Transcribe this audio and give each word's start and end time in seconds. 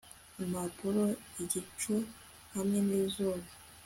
impapuro 0.43 1.03
igicu 1.41 1.93
hamwe 2.53 2.77
nizuba 2.87 3.47